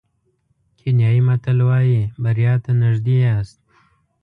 [0.77, 3.57] کینیايي متل وایي بریا ته نژدې یاست.